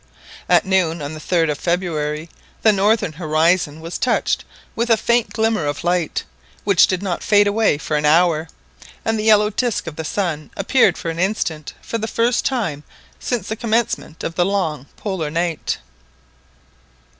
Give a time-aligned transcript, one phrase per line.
[0.49, 2.27] At noon on the 3rd of February,
[2.63, 4.43] the northern horizon was touched
[4.75, 6.23] with a faint glimmer of light
[6.63, 8.47] which did not fade away for an hour,
[9.05, 12.81] and the yellow disc of the sun appeared for an instant for the first time
[13.19, 15.77] since the commencement of the long Polar night.